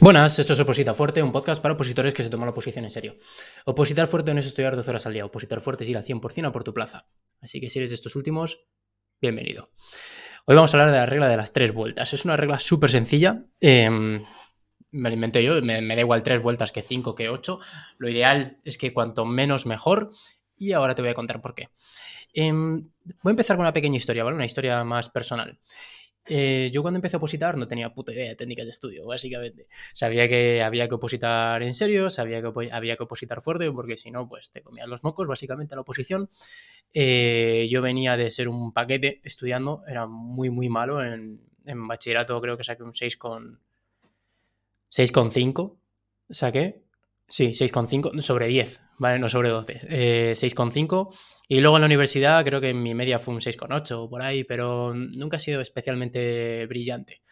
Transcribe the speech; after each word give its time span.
Buenas, 0.00 0.38
esto 0.38 0.52
es 0.52 0.60
Oposita 0.60 0.94
Fuerte, 0.94 1.24
un 1.24 1.32
podcast 1.32 1.60
para 1.60 1.74
opositores 1.74 2.14
que 2.14 2.22
se 2.22 2.30
toman 2.30 2.46
la 2.46 2.52
oposición 2.52 2.84
en 2.84 2.90
serio. 2.92 3.16
Opositar 3.64 4.06
fuerte 4.06 4.32
no 4.32 4.38
es 4.38 4.46
estudiar 4.46 4.76
12 4.76 4.88
horas 4.88 5.06
al 5.06 5.12
día, 5.12 5.24
opositar 5.24 5.60
fuerte 5.60 5.82
es 5.82 5.90
ir 5.90 5.96
al 5.96 6.04
100% 6.04 6.46
a 6.46 6.52
por 6.52 6.62
tu 6.62 6.72
plaza. 6.72 7.08
Así 7.40 7.60
que 7.60 7.68
si 7.68 7.80
eres 7.80 7.90
de 7.90 7.96
estos 7.96 8.14
últimos, 8.14 8.68
bienvenido. 9.20 9.72
Hoy 10.44 10.54
vamos 10.54 10.72
a 10.72 10.76
hablar 10.76 10.92
de 10.92 10.98
la 10.98 11.06
regla 11.06 11.28
de 11.28 11.36
las 11.36 11.52
tres 11.52 11.72
vueltas. 11.74 12.12
Es 12.14 12.24
una 12.24 12.36
regla 12.36 12.60
súper 12.60 12.90
sencilla. 12.90 13.42
Em, 13.58 14.22
me 14.92 15.08
la 15.08 15.14
inventé 15.14 15.42
yo, 15.42 15.60
me, 15.62 15.82
da 15.82 16.00
igual 16.00 16.22
tres 16.22 16.40
vueltas 16.40 16.70
que 16.70 16.82
cinco, 16.82 17.16
que 17.16 17.28
ocho. 17.28 17.58
Lo 17.98 18.08
ideal 18.08 18.60
es 18.64 18.78
que 18.78 18.92
cuanto 18.92 19.24
menos 19.24 19.66
mejor. 19.66 20.10
Y 20.56 20.74
ahora 20.74 20.94
te 20.94 21.02
voy 21.02 21.10
a 21.10 21.14
contar 21.14 21.40
por 21.40 21.56
qué. 21.56 21.70
Em, 22.32 22.88
voy 23.22 23.30
a 23.30 23.30
empezar 23.30 23.56
con 23.56 23.64
una 23.64 23.72
pequeña 23.72 23.96
historia, 23.96 24.22
¿vale? 24.22 24.36
Una 24.36 24.46
historia 24.46 24.84
más 24.84 25.08
personal. 25.08 25.58
Eh, 26.28 26.70
yo 26.72 26.82
cuando 26.82 26.98
empecé 26.98 27.16
a 27.16 27.18
opositar 27.18 27.56
no 27.56 27.66
tenía 27.66 27.94
puta 27.94 28.12
idea 28.12 28.28
de 28.28 28.36
técnicas 28.36 28.66
de 28.66 28.70
estudio, 28.70 29.06
básicamente. 29.06 29.66
Sabía 29.94 30.28
que 30.28 30.62
había 30.62 30.88
que 30.88 30.94
opositar 30.94 31.62
en 31.62 31.74
serio, 31.74 32.10
sabía 32.10 32.42
que 32.42 32.70
había 32.70 32.96
que 32.96 33.02
opositar 33.02 33.40
fuerte, 33.40 33.70
porque 33.72 33.96
si 33.96 34.10
no, 34.10 34.28
pues 34.28 34.50
te 34.50 34.62
comían 34.62 34.90
los 34.90 35.04
mocos, 35.04 35.26
básicamente, 35.26 35.74
a 35.74 35.76
la 35.76 35.82
oposición. 35.82 36.28
Eh, 36.92 37.68
yo 37.70 37.82
venía 37.82 38.16
de 38.16 38.30
ser 38.30 38.48
un 38.48 38.72
paquete 38.72 39.20
estudiando, 39.24 39.82
era 39.86 40.06
muy, 40.06 40.50
muy 40.50 40.68
malo. 40.68 41.02
En, 41.02 41.40
en 41.64 41.88
bachillerato 41.88 42.40
creo 42.40 42.56
que 42.56 42.64
saqué 42.64 42.82
un 42.82 42.94
6 42.94 43.16
con... 43.16 43.60
6,5 44.90 45.76
saqué. 46.30 46.82
Sí, 47.30 47.48
6,5 47.48 48.22
sobre 48.22 48.46
10, 48.46 48.80
¿vale? 48.98 49.18
No 49.18 49.28
sobre 49.28 49.50
12. 49.50 49.80
Eh, 49.82 50.34
6,5 50.34 51.14
y 51.46 51.60
luego 51.60 51.76
en 51.76 51.82
la 51.82 51.86
universidad 51.86 52.44
creo 52.44 52.60
que 52.60 52.72
mi 52.72 52.94
media 52.94 53.18
fue 53.18 53.34
un 53.34 53.40
6,8 53.40 54.04
o 54.04 54.08
por 54.08 54.22
ahí, 54.22 54.44
pero 54.44 54.94
nunca 54.94 55.36
ha 55.36 55.40
sido 55.40 55.60
especialmente 55.60 56.66
brillante 56.66 57.22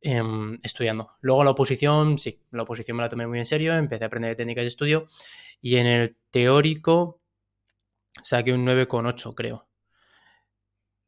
em, 0.00 0.58
estudiando. 0.62 1.12
Luego 1.20 1.44
la 1.44 1.50
oposición, 1.50 2.18
sí, 2.18 2.40
la 2.50 2.62
oposición 2.62 2.96
me 2.96 3.02
la 3.02 3.10
tomé 3.10 3.26
muy 3.26 3.38
en 3.38 3.44
serio, 3.44 3.74
empecé 3.74 4.04
a 4.04 4.06
aprender 4.06 4.36
técnicas 4.36 4.64
de 4.64 4.68
estudio 4.68 5.06
y 5.60 5.76
en 5.76 5.86
el 5.86 6.16
teórico 6.30 7.20
saqué 8.22 8.52
un 8.54 8.64
9,8 8.64 9.34
creo. 9.34 9.68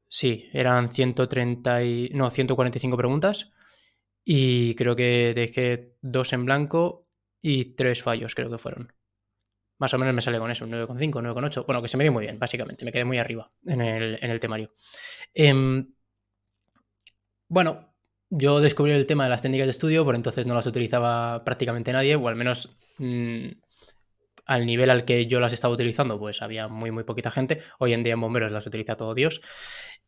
Sí, 0.08 0.48
eran 0.52 0.90
130 0.90 1.84
y, 1.84 2.10
no, 2.14 2.30
145 2.30 2.96
preguntas 2.96 3.52
y 4.24 4.74
creo 4.74 4.96
que 4.96 5.32
dejé 5.34 5.94
dos 6.02 6.32
en 6.34 6.44
blanco 6.44 7.07
y 7.40 7.76
tres 7.76 8.02
fallos 8.02 8.34
creo 8.34 8.50
que 8.50 8.58
fueron. 8.58 8.92
Más 9.78 9.94
o 9.94 9.98
menos 9.98 10.14
me 10.14 10.20
sale 10.20 10.38
con 10.38 10.50
eso, 10.50 10.64
un 10.64 10.72
9,5, 10.72 11.22
9,8. 11.22 11.66
Bueno, 11.66 11.80
que 11.80 11.88
se 11.88 11.96
me 11.96 12.04
dio 12.04 12.12
muy 12.12 12.24
bien, 12.24 12.38
básicamente. 12.38 12.84
Me 12.84 12.90
quedé 12.90 13.04
muy 13.04 13.18
arriba 13.18 13.52
en 13.64 13.80
el, 13.80 14.40
temario. 14.40 14.72
Em, 15.34 15.94
bueno, 17.48 17.94
yo 18.28 18.60
descubrí 18.60 18.92
el 18.92 19.06
tema 19.06 19.24
de 19.24 19.30
las 19.30 19.42
técnicas 19.42 19.66
de 19.66 19.70
estudio, 19.70 20.04
por 20.04 20.16
entonces 20.16 20.46
no 20.46 20.54
las 20.54 20.66
utilizaba 20.66 21.44
prácticamente 21.44 21.92
nadie, 21.92 22.16
o 22.16 22.26
al 22.28 22.34
menos 22.34 22.76
mm, 22.98 23.48
al 24.46 24.66
nivel 24.66 24.90
al 24.90 25.04
que 25.04 25.26
yo 25.26 25.38
las 25.38 25.52
estaba 25.52 25.74
utilizando, 25.74 26.18
pues 26.18 26.42
había 26.42 26.66
muy, 26.66 26.90
muy 26.90 27.04
poquita 27.04 27.30
gente. 27.30 27.62
Hoy 27.78 27.92
en 27.92 28.02
día 28.02 28.14
en 28.14 28.20
bomberos 28.20 28.50
las 28.50 28.66
utiliza 28.66 28.96
todo 28.96 29.14
Dios. 29.14 29.40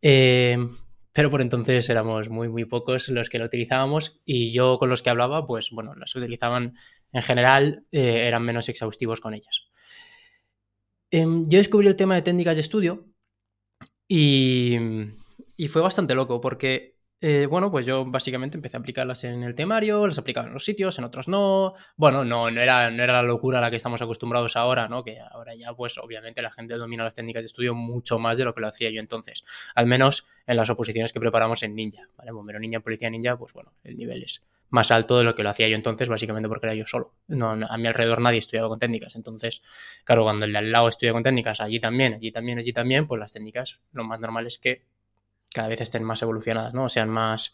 Em, 0.02 0.70
pero 1.12 1.30
por 1.30 1.42
entonces 1.42 1.88
éramos 1.90 2.28
muy, 2.28 2.48
muy 2.48 2.64
pocos 2.64 3.08
los 3.08 3.28
que 3.30 3.38
lo 3.38 3.44
utilizábamos 3.44 4.20
y 4.24 4.52
yo 4.52 4.78
con 4.78 4.88
los 4.88 5.02
que 5.02 5.10
hablaba, 5.10 5.46
pues 5.46 5.70
bueno, 5.70 5.94
las 5.94 6.14
utilizaban 6.16 6.74
en 7.12 7.22
general, 7.22 7.86
eh, 7.92 8.26
eran 8.26 8.42
menos 8.44 8.68
exhaustivos 8.68 9.20
con 9.20 9.34
ellas. 9.34 9.70
Em, 11.10 11.44
yo 11.48 11.58
descubrí 11.58 11.88
el 11.88 11.96
tema 11.96 12.14
de 12.14 12.22
técnicas 12.22 12.56
de 12.56 12.60
estudio 12.60 13.08
y, 14.08 14.78
fue 15.68 15.82
bastante 15.82 16.14
loco 16.14 16.40
porque 16.40 16.96
eh, 17.22 17.46
bueno, 17.46 17.70
pues 17.70 17.84
yo 17.84 18.06
básicamente 18.06 18.56
empecé 18.56 18.78
a 18.78 18.80
aplicarlas 18.80 19.24
en 19.24 19.42
el 19.42 19.54
temario, 19.54 20.06
las 20.06 20.16
aplicaba 20.18 20.46
en 20.46 20.54
los 20.54 20.64
sitios, 20.64 20.98
en 20.98 21.04
otros 21.04 21.28
no. 21.28 21.74
Bueno, 21.96 22.24
no, 22.24 22.50
no, 22.50 22.60
era, 22.60 22.90
no 22.90 23.02
era 23.02 23.12
la 23.12 23.22
locura 23.22 23.58
a 23.58 23.60
la 23.60 23.70
que 23.70 23.76
estamos 23.76 24.00
acostumbrados 24.00 24.56
ahora, 24.56 24.88
¿no? 24.88 25.04
Que 25.04 25.18
ahora 25.20 25.54
ya, 25.54 25.74
pues 25.74 25.98
obviamente 25.98 26.40
la 26.40 26.50
gente 26.50 26.76
domina 26.76 27.04
las 27.04 27.14
técnicas 27.14 27.42
de 27.42 27.46
estudio 27.46 27.74
mucho 27.74 28.18
más 28.18 28.38
de 28.38 28.44
lo 28.44 28.54
que 28.54 28.62
lo 28.62 28.68
hacía 28.68 28.90
yo 28.90 29.00
entonces. 29.00 29.44
Al 29.74 29.86
menos 29.86 30.26
en 30.46 30.56
las 30.56 30.70
oposiciones 30.70 31.12
que 31.12 31.20
preparamos 31.20 31.62
en 31.62 31.74
Ninja, 31.74 32.08
¿vale? 32.16 32.32
Bombero 32.32 32.58
Ninja, 32.58 32.80
Policía 32.80 33.10
Ninja, 33.10 33.36
pues 33.36 33.52
bueno, 33.52 33.74
el 33.84 33.96
nivel 33.96 34.22
es 34.22 34.42
más 34.70 34.90
alto 34.90 35.18
de 35.18 35.24
lo 35.24 35.34
que 35.34 35.42
lo 35.42 35.50
hacía 35.50 35.68
yo 35.68 35.76
entonces, 35.76 36.08
básicamente 36.08 36.48
porque 36.48 36.66
era 36.66 36.74
yo 36.74 36.86
solo. 36.86 37.14
No, 37.26 37.50
a 37.50 37.76
mi 37.76 37.86
alrededor 37.88 38.20
nadie 38.20 38.38
estudiaba 38.38 38.68
con 38.68 38.78
técnicas. 38.78 39.16
Entonces, 39.16 39.62
claro, 40.04 40.22
cuando 40.22 40.46
el 40.46 40.52
de 40.52 40.58
al 40.58 40.72
lado 40.72 40.88
estudia 40.88 41.12
con 41.12 41.22
técnicas, 41.22 41.60
allí 41.60 41.80
también, 41.80 42.14
allí 42.14 42.32
también, 42.32 42.58
allí 42.58 42.72
también, 42.72 43.06
pues 43.06 43.18
las 43.18 43.32
técnicas, 43.32 43.80
lo 43.92 44.04
más 44.04 44.20
normal 44.20 44.46
es 44.46 44.58
que 44.58 44.86
cada 45.52 45.68
vez 45.68 45.80
estén 45.80 46.04
más 46.04 46.22
evolucionadas, 46.22 46.72
¿no? 46.72 46.84
O 46.84 46.88
sean 46.88 47.10
más, 47.10 47.52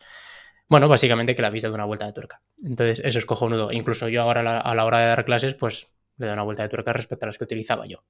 bueno, 0.68 0.88
básicamente 0.88 1.34
que 1.34 1.42
la 1.42 1.50
vista 1.50 1.68
de 1.68 1.74
una 1.74 1.86
vuelta 1.86 2.06
de 2.06 2.12
tuerca. 2.12 2.42
Entonces, 2.62 3.00
eso 3.04 3.18
es 3.18 3.24
cojonudo. 3.24 3.72
Incluso 3.72 4.08
yo 4.08 4.22
ahora 4.22 4.60
a 4.60 4.74
la 4.74 4.84
hora 4.84 4.98
de 4.98 5.06
dar 5.06 5.24
clases, 5.24 5.54
pues 5.54 5.94
le 6.18 6.26
doy 6.26 6.34
una 6.34 6.42
vuelta 6.42 6.62
de 6.62 6.68
tuerca 6.68 6.92
respecto 6.92 7.24
a 7.24 7.28
las 7.28 7.38
que 7.38 7.44
utilizaba 7.44 7.86
yo. 7.86 8.04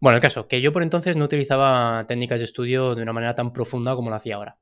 Bueno, 0.00 0.16
el 0.16 0.22
caso, 0.22 0.48
que 0.48 0.60
yo 0.60 0.72
por 0.72 0.82
entonces 0.82 1.16
no 1.16 1.24
utilizaba 1.24 2.04
técnicas 2.08 2.40
de 2.40 2.44
estudio 2.44 2.94
de 2.94 3.02
una 3.02 3.12
manera 3.12 3.34
tan 3.34 3.52
profunda 3.52 3.94
como 3.94 4.10
lo 4.10 4.16
hacía 4.16 4.36
ahora. 4.36 4.58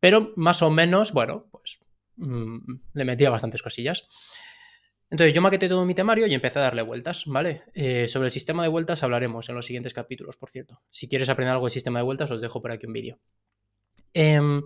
Pero 0.00 0.32
más 0.36 0.62
o 0.62 0.70
menos, 0.70 1.12
bueno, 1.12 1.48
mm, 2.22 2.80
le 2.94 3.04
metía 3.04 3.30
bastantes 3.30 3.62
cosillas. 3.62 4.06
Entonces 5.10 5.34
yo 5.34 5.42
maqueté 5.42 5.68
todo 5.68 5.84
mi 5.84 5.94
temario 5.94 6.26
y 6.26 6.32
empecé 6.32 6.58
a 6.58 6.62
darle 6.62 6.80
vueltas, 6.80 7.24
¿vale? 7.26 7.64
Eh, 7.74 8.08
sobre 8.08 8.28
el 8.28 8.30
sistema 8.30 8.62
de 8.62 8.70
vueltas 8.70 9.02
hablaremos 9.02 9.46
en 9.50 9.54
los 9.54 9.66
siguientes 9.66 9.92
capítulos, 9.92 10.38
por 10.38 10.50
cierto. 10.50 10.80
Si 10.88 11.06
quieres 11.06 11.28
aprender 11.28 11.52
algo 11.52 11.66
de 11.66 11.70
sistema 11.70 11.98
de 11.98 12.04
vueltas, 12.04 12.30
os 12.30 12.40
dejo 12.40 12.62
por 12.62 12.70
aquí 12.70 12.86
un 12.86 12.94
vídeo. 12.94 13.20
Em, 14.14 14.62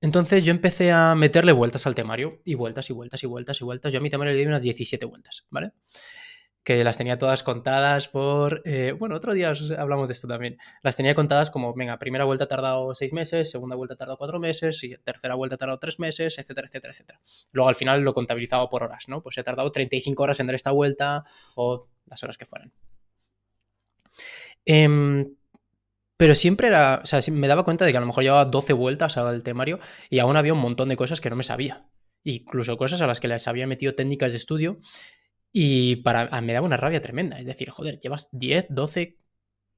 entonces 0.00 0.44
yo 0.46 0.50
empecé 0.50 0.92
a 0.92 1.14
meterle 1.14 1.52
vueltas 1.52 1.86
al 1.86 1.94
temario 1.94 2.40
y 2.42 2.54
vueltas 2.54 2.88
y 2.88 2.94
vueltas 2.94 3.22
y 3.22 3.26
vueltas 3.26 3.60
y 3.60 3.64
vueltas. 3.64 3.92
Yo 3.92 3.98
a 3.98 4.02
mi 4.02 4.08
temario 4.08 4.32
le 4.32 4.40
di 4.40 4.46
unas 4.46 4.62
17 4.62 5.04
vueltas, 5.04 5.46
¿vale? 5.50 5.72
Que 6.66 6.82
las 6.82 6.98
tenía 6.98 7.16
todas 7.16 7.44
contadas 7.44 8.08
por... 8.08 8.60
Eh, 8.64 8.90
bueno, 8.90 9.14
otro 9.14 9.34
día 9.34 9.52
hablamos 9.78 10.08
de 10.08 10.14
esto 10.14 10.26
también. 10.26 10.58
Las 10.82 10.96
tenía 10.96 11.14
contadas 11.14 11.48
como, 11.48 11.72
venga, 11.74 11.96
primera 11.96 12.24
vuelta 12.24 12.42
ha 12.42 12.48
tardado 12.48 12.92
6 12.92 13.12
meses, 13.12 13.48
segunda 13.52 13.76
vuelta 13.76 13.94
ha 13.94 13.96
tardado 13.96 14.18
4 14.18 14.40
meses, 14.40 14.82
y 14.82 14.96
tercera 14.98 15.36
vuelta 15.36 15.54
ha 15.54 15.58
tardado 15.58 15.78
3 15.78 16.00
meses, 16.00 16.36
etcétera, 16.38 16.66
etcétera, 16.66 16.92
etcétera. 16.92 17.20
Luego 17.52 17.68
al 17.68 17.76
final 17.76 18.02
lo 18.02 18.12
contabilizaba 18.12 18.68
por 18.68 18.82
horas, 18.82 19.04
¿no? 19.06 19.22
Pues 19.22 19.38
he 19.38 19.44
tardado 19.44 19.70
35 19.70 20.20
horas 20.20 20.40
en 20.40 20.48
dar 20.48 20.56
esta 20.56 20.72
vuelta 20.72 21.22
o 21.54 21.86
las 22.04 22.20
horas 22.24 22.36
que 22.36 22.46
fueran. 22.46 22.72
Eh, 24.64 25.24
pero 26.16 26.34
siempre 26.34 26.66
era, 26.66 27.00
o 27.02 27.06
sea, 27.06 27.20
me 27.30 27.46
daba 27.46 27.64
cuenta 27.64 27.84
de 27.84 27.92
que 27.92 27.98
a 27.98 28.00
lo 28.00 28.06
mejor 28.06 28.24
llevaba 28.24 28.44
12 28.44 28.72
vueltas 28.72 29.16
al 29.18 29.42
temario 29.42 29.78
y 30.08 30.18
aún 30.18 30.36
había 30.36 30.54
un 30.54 30.60
montón 30.60 30.88
de 30.88 30.96
cosas 30.96 31.20
que 31.20 31.30
no 31.30 31.36
me 31.36 31.42
sabía. 31.42 31.86
Incluso 32.24 32.76
cosas 32.76 33.02
a 33.02 33.06
las 33.06 33.20
que 33.20 33.28
les 33.28 33.46
había 33.46 33.68
metido 33.68 33.94
técnicas 33.94 34.32
de 34.32 34.38
estudio 34.38 34.78
y 35.58 35.96
para, 35.96 36.28
me 36.42 36.52
daba 36.52 36.66
una 36.66 36.76
rabia 36.76 37.00
tremenda. 37.00 37.38
Es 37.38 37.46
decir, 37.46 37.70
joder, 37.70 37.98
llevas 37.98 38.28
10, 38.32 38.66
12, 38.68 39.16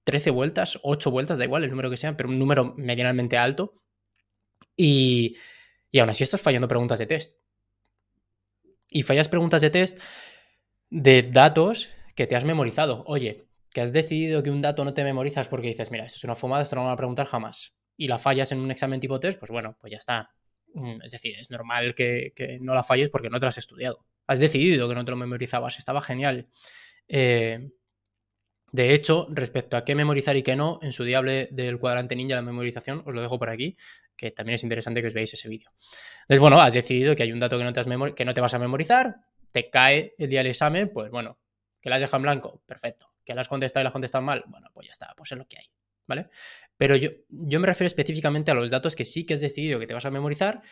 13 0.03 0.31
vueltas, 0.31 0.81
8 0.83 1.09
vueltas, 1.13 1.39
da 1.39 1.45
igual 1.45 1.63
el 1.63 1.71
número 1.71 1.89
que 1.89 1.97
sea, 1.97 2.17
pero 2.17 2.31
un 2.31 2.41
número 2.41 2.75
medianamente 2.77 3.39
alto. 3.39 3.81
Y, 4.75 5.37
y 5.93 6.01
aún 6.01 6.11
así 6.11 6.25
estás 6.25 6.43
fallando 6.43 6.67
preguntas 6.67 6.99
de 6.99 7.07
test. 7.07 7.39
Y 8.91 9.05
fallas 9.05 9.29
preguntas 9.29 9.63
de 9.63 9.71
test 9.71 10.01
de 10.91 11.23
datos 11.23 11.91
que 12.17 12.27
te 12.27 12.35
has 12.35 12.45
memorizado. 12.45 13.05
Oye, 13.07 13.47
que 13.73 13.81
has 13.81 13.93
decidido 13.93 14.43
que 14.43 14.51
un 14.51 14.61
dato 14.61 14.85
no 14.85 14.95
te 14.95 15.05
memorizas 15.05 15.47
porque 15.47 15.69
dices, 15.69 15.93
mira, 15.93 16.07
esto 16.07 16.17
es 16.17 16.25
una 16.25 16.35
fumada, 16.35 16.65
esto 16.65 16.75
no 16.75 16.83
me 16.83 16.87
van 16.87 16.95
a 16.95 16.97
preguntar 16.97 17.27
jamás, 17.27 17.79
y 17.97 18.09
la 18.09 18.19
fallas 18.19 18.51
en 18.51 18.59
un 18.59 18.73
examen 18.73 18.99
tipo 18.99 19.21
test, 19.21 19.39
pues 19.39 19.53
bueno, 19.53 19.77
pues 19.81 19.93
ya 19.93 19.99
está. 19.99 20.35
Mm, 20.75 21.03
es 21.05 21.13
decir, 21.13 21.37
es 21.39 21.53
normal 21.53 21.95
que, 21.95 22.33
no 22.63 22.75
la 22.75 22.83
falles 22.83 23.11
porque 23.11 23.31
no 23.31 23.39
te 23.39 23.45
lo 23.47 23.51
has 23.51 23.59
estudiado. 23.59 24.05
Has 24.29 24.39
decidido 24.39 24.89
que 24.89 24.95
no 24.95 25.05
te 25.05 25.11
lo 25.11 25.17
memorizabas, 25.17 25.79
estaba 25.79 26.01
genial. 26.01 26.47
Eh, 27.09 27.71
de 28.71 28.95
hecho, 28.95 29.27
respecto 29.31 29.77
a 29.77 29.85
qué 29.85 29.97
memorizar 29.97 30.37
y 30.37 30.43
qué 30.43 30.55
no, 30.55 30.79
en 30.83 30.93
su 30.93 31.03
diable 31.03 31.49
del 31.51 31.79
cuadrante 31.79 32.15
ninja 32.15 32.37
la 32.37 32.43
memorización, 32.43 33.03
os 33.05 33.13
lo 33.13 33.21
dejo 33.21 33.39
por 33.39 33.51
aquí, 33.51 33.77
que 34.15 34.31
también 34.31 34.55
es 34.55 34.63
interesante 34.63 35.01
que 35.01 35.09
os 35.09 35.15
veáis 35.15 35.35
ese 35.35 35.49
vídeo. 35.49 35.71
Entonces, 36.23 36.39
bueno, 36.39 36.61
has 36.61 36.75
decidido 36.75 37.17
que 37.17 37.25
hay 37.25 37.33
un 37.33 37.41
dato 37.41 37.59
que 37.59 37.65
no 37.65 37.73
te, 37.73 38.41
vas 38.41 38.55
a 38.55 38.59
memorizar, 38.61 39.17
te 39.51 39.71
cae 39.71 40.15
el 40.19 40.29
día 40.29 40.41
del 40.41 40.49
examen, 40.49 40.91
pues 40.93 41.11
bueno, 41.11 41.41
que 41.81 41.89
la 41.89 41.97
has 41.97 42.03
dejado 42.03 42.19
en 42.19 42.23
blanco, 42.23 42.63
perfecto 42.67 43.11
que 43.29 43.35
las 43.35 43.43
has 43.43 43.49
contestado 43.49 43.83
y 43.83 43.85
las 43.85 43.91
has 43.91 43.93
contestado 43.93 44.25
mal, 44.25 44.43
bueno, 44.47 44.71
pues 44.73 44.87
ya 44.87 44.93
está, 44.93 45.13
pues 45.15 45.31
es 45.31 45.37
lo 45.37 45.47
que 45.47 45.59
hay, 45.59 45.67
¿vale? 46.07 46.31
Pero 46.79 46.97
yo, 46.97 47.11
yo 47.29 47.61
me 47.61 47.67
refiero 47.67 47.87
específicamente 47.87 48.51
a 48.51 48.55
los 48.55 48.71
datos 48.71 48.97
que 48.97 49.05
sí 49.05 49.27
que 49.27 49.35
has 49.35 49.43
decidido 49.43 49.79
que 49.79 49.87
te 49.87 49.93
vas 49.93 50.07
a 50.07 50.11
memorizar 50.11 50.63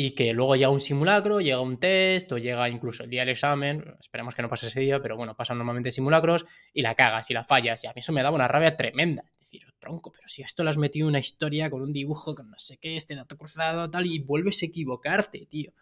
y 0.00 0.12
que 0.12 0.32
luego 0.32 0.54
llega 0.54 0.68
un 0.68 0.80
simulacro, 0.80 1.40
llega 1.40 1.60
un 1.60 1.76
test 1.76 2.30
o 2.30 2.38
llega 2.38 2.68
incluso 2.68 3.02
el 3.02 3.10
día 3.10 3.22
del 3.22 3.30
examen, 3.30 3.96
esperemos 3.98 4.32
que 4.32 4.42
no 4.42 4.48
pase 4.48 4.68
ese 4.68 4.78
día, 4.78 5.02
pero 5.02 5.16
bueno, 5.16 5.36
pasan 5.36 5.58
normalmente 5.58 5.90
simulacros 5.90 6.46
y 6.72 6.82
la 6.82 6.94
cagas 6.94 7.28
y 7.30 7.34
la 7.34 7.42
fallas 7.42 7.82
y 7.82 7.88
a 7.88 7.90
mí 7.90 7.98
eso 7.98 8.12
me 8.12 8.22
daba 8.22 8.36
una 8.36 8.46
rabia 8.46 8.76
tremenda. 8.76 9.24
Es 9.26 9.50
decir, 9.50 9.74
tronco, 9.80 10.12
pero 10.12 10.28
si 10.28 10.42
esto 10.42 10.62
lo 10.62 10.70
has 10.70 10.76
metido 10.78 11.08
una 11.08 11.18
historia 11.18 11.68
con 11.68 11.82
un 11.82 11.92
dibujo, 11.92 12.36
con 12.36 12.48
no 12.48 12.60
sé 12.60 12.76
qué, 12.76 12.94
este 12.94 13.16
dato 13.16 13.36
cruzado, 13.36 13.90
tal, 13.90 14.06
y 14.06 14.20
vuelves 14.20 14.62
a 14.62 14.66
equivocarte, 14.66 15.46
tío. 15.46 15.72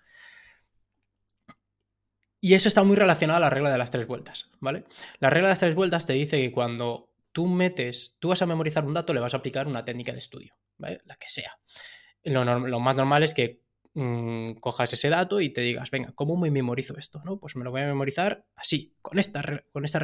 Y 2.41 2.55
eso 2.55 2.69
está 2.69 2.85
muy 2.85 2.97
relacionado 2.97 3.37
a 3.37 3.41
la 3.41 3.51
regla 3.51 3.71
de 3.71 3.77
las 3.77 3.91
tres 3.91 4.07
vueltas, 4.07 4.51
¿vale? 4.61 4.85
La 5.19 5.29
regla 5.29 5.49
de 5.49 5.53
las 5.53 5.61
tres 5.61 5.75
vueltas 5.75 6.07
te 6.07 6.15
dice 6.15 6.41
que 6.41 6.53
cuando 6.53 7.11
tú 7.33 7.49
metes, 7.49 8.17
tú 8.19 8.29
vas 8.29 8.41
a 8.41 8.47
memorizar 8.47 8.87
un 8.87 8.95
dato, 8.95 9.13
le 9.13 9.21
vas 9.21 9.35
a 9.35 9.37
aplicar 9.37 9.67
una 9.67 9.85
técnica 9.85 10.13
de 10.13 10.21
estudio, 10.21 10.55
¿vale? 10.79 11.03
La 11.05 11.17
que 11.17 11.29
sea. 11.29 11.59
Lo, 12.23 12.81
más 12.81 12.97
normal 12.97 13.23
es 13.23 13.35
que 13.35 13.66
mm, 13.97 14.53
cojas 14.61 14.93
ese 14.93 15.09
dato 15.09 15.41
y 15.41 15.51
te 15.51 15.63
digas, 15.63 15.91
venga, 15.91 16.13
¿cómo 16.15 16.37
me 16.37 16.51
memorizo 16.51 16.97
esto? 16.99 17.23
¿no? 17.25 17.41
Pues 17.41 17.57
me 17.57 17.65
lo 17.65 17.71
voy 17.71 17.81
a 17.81 17.87
memorizar 17.87 18.47
así, 18.55 18.95
con 19.01 19.19
esta, 19.19 19.43
con 19.73 19.85
esta 19.85 19.99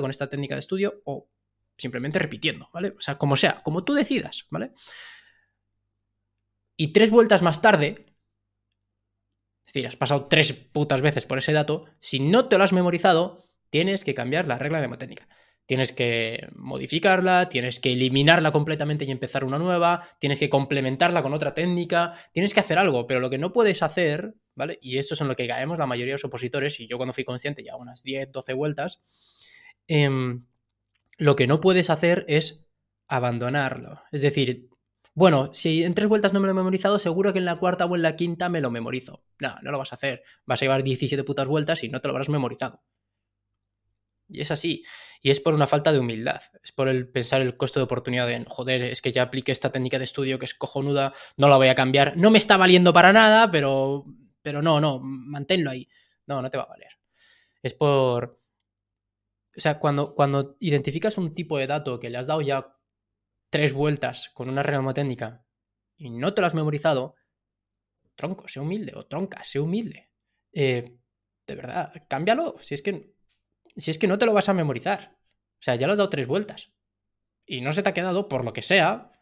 con 0.00 0.10
esta 0.10 0.28
técnica 0.28 0.54
de 0.54 0.60
estudio 0.60 1.02
o 1.04 1.28
simplemente 1.76 2.18
repitiendo, 2.18 2.70
¿vale? 2.72 2.94
O 2.96 3.00
sea, 3.00 3.18
como 3.18 3.36
sea, 3.36 3.62
como 3.62 3.84
tú 3.84 3.94
decidas, 3.94 4.46
¿vale? 4.50 4.72
Y 6.76 6.92
tres 6.92 7.10
vueltas 7.10 7.42
más 7.42 7.60
tarde, 7.60 8.06
es 9.60 9.72
decir, 9.72 9.86
has 9.86 9.96
pasado 9.96 10.26
tres 10.26 10.52
putas 10.52 11.02
veces 11.02 11.26
por 11.26 11.38
ese 11.38 11.52
dato, 11.52 11.84
si 12.00 12.20
no 12.20 12.48
te 12.48 12.58
lo 12.58 12.64
has 12.64 12.72
memorizado, 12.72 13.44
tienes 13.70 14.04
que 14.04 14.14
cambiar 14.14 14.46
la 14.46 14.58
regla 14.58 14.78
mnemotécnica. 14.78 15.28
Tienes 15.66 15.92
que 15.92 16.48
modificarla, 16.54 17.48
tienes 17.48 17.80
que 17.80 17.92
eliminarla 17.92 18.52
completamente 18.52 19.04
y 19.04 19.10
empezar 19.10 19.44
una 19.44 19.58
nueva, 19.58 20.06
tienes 20.18 20.38
que 20.38 20.50
complementarla 20.50 21.22
con 21.22 21.32
otra 21.32 21.54
técnica, 21.54 22.12
tienes 22.32 22.52
que 22.52 22.60
hacer 22.60 22.78
algo, 22.78 23.06
pero 23.06 23.20
lo 23.20 23.30
que 23.30 23.38
no 23.38 23.52
puedes 23.52 23.82
hacer, 23.82 24.34
¿vale? 24.54 24.78
Y 24.82 24.98
esto 24.98 25.14
es 25.14 25.20
en 25.20 25.28
lo 25.28 25.36
que 25.36 25.48
caemos 25.48 25.78
la 25.78 25.86
mayoría 25.86 26.12
de 26.12 26.16
los 26.16 26.24
opositores, 26.24 26.80
y 26.80 26.86
yo 26.86 26.98
cuando 26.98 27.14
fui 27.14 27.24
consciente 27.24 27.64
ya 27.64 27.76
unas 27.76 28.02
10, 28.02 28.30
12 28.30 28.52
vueltas, 28.52 29.02
em, 29.88 30.44
lo 31.16 31.36
que 31.36 31.46
no 31.46 31.60
puedes 31.60 31.90
hacer 31.90 32.24
es 32.28 32.66
abandonarlo. 33.08 34.02
Es 34.12 34.22
decir, 34.22 34.68
bueno, 35.14 35.50
si 35.52 35.84
en 35.84 35.94
tres 35.94 36.08
vueltas 36.08 36.32
no 36.32 36.40
me 36.40 36.46
lo 36.46 36.50
he 36.50 36.54
memorizado, 36.54 36.98
seguro 36.98 37.32
que 37.32 37.38
en 37.38 37.44
la 37.44 37.56
cuarta 37.56 37.84
o 37.84 37.94
en 37.94 38.02
la 38.02 38.16
quinta 38.16 38.48
me 38.48 38.60
lo 38.60 38.72
memorizo. 38.72 39.22
No, 39.38 39.54
no 39.62 39.70
lo 39.70 39.78
vas 39.78 39.92
a 39.92 39.96
hacer. 39.96 40.24
Vas 40.44 40.60
a 40.60 40.64
llevar 40.64 40.82
17 40.82 41.22
putas 41.22 41.46
vueltas 41.46 41.84
y 41.84 41.88
no 41.88 42.00
te 42.00 42.08
lo 42.08 42.12
habrás 42.12 42.28
memorizado. 42.28 42.82
Y 44.28 44.40
es 44.40 44.50
así. 44.50 44.84
Y 45.20 45.30
es 45.30 45.40
por 45.40 45.54
una 45.54 45.66
falta 45.66 45.92
de 45.92 45.98
humildad. 45.98 46.40
Es 46.62 46.72
por 46.72 46.88
el 46.88 47.08
pensar 47.08 47.40
el 47.42 47.56
costo 47.56 47.80
de 47.80 47.84
oportunidad 47.84 48.26
de, 48.26 48.44
joder, 48.48 48.82
es 48.82 49.00
que 49.02 49.12
ya 49.12 49.22
apliqué 49.22 49.52
esta 49.52 49.72
técnica 49.72 49.98
de 49.98 50.04
estudio 50.04 50.38
que 50.38 50.44
es 50.44 50.54
cojonuda, 50.54 51.12
no 51.36 51.48
la 51.48 51.56
voy 51.56 51.68
a 51.68 51.74
cambiar. 51.74 52.16
No 52.16 52.30
me 52.30 52.38
está 52.38 52.56
valiendo 52.56 52.92
para 52.92 53.12
nada, 53.12 53.50
pero, 53.50 54.04
pero 54.42 54.62
no, 54.62 54.80
no, 54.80 55.00
manténlo 55.00 55.70
ahí. 55.70 55.88
No, 56.26 56.42
no 56.42 56.50
te 56.50 56.58
va 56.58 56.64
a 56.64 56.68
valer. 56.68 56.90
Es 57.62 57.74
por... 57.74 58.40
O 59.56 59.60
sea, 59.60 59.78
cuando, 59.78 60.14
cuando 60.14 60.56
identificas 60.60 61.16
un 61.16 61.32
tipo 61.34 61.58
de 61.58 61.68
dato 61.68 62.00
que 62.00 62.10
le 62.10 62.18
has 62.18 62.26
dado 62.26 62.40
ya 62.40 62.76
tres 63.50 63.72
vueltas 63.72 64.30
con 64.34 64.50
una 64.50 64.64
técnica 64.92 65.46
y 65.96 66.10
no 66.10 66.34
te 66.34 66.40
lo 66.40 66.48
has 66.48 66.54
memorizado, 66.54 67.14
tronco, 68.16 68.48
sé 68.48 68.60
humilde, 68.60 68.92
o 68.96 69.06
tronca, 69.06 69.44
sé 69.44 69.60
humilde. 69.60 70.10
Eh, 70.52 70.98
de 71.46 71.54
verdad, 71.54 71.92
cámbialo. 72.08 72.56
Si 72.60 72.74
es 72.74 72.82
que. 72.82 73.13
Si 73.76 73.90
es 73.90 73.98
que 73.98 74.06
no 74.06 74.18
te 74.18 74.26
lo 74.26 74.32
vas 74.32 74.48
a 74.48 74.54
memorizar. 74.54 75.16
O 75.54 75.62
sea, 75.62 75.74
ya 75.76 75.86
lo 75.86 75.92
has 75.92 75.98
dado 75.98 76.10
tres 76.10 76.26
vueltas. 76.26 76.72
Y 77.46 77.60
no 77.60 77.72
se 77.72 77.82
te 77.82 77.88
ha 77.88 77.94
quedado, 77.94 78.28
por 78.28 78.44
lo 78.44 78.52
que 78.52 78.62
sea. 78.62 79.12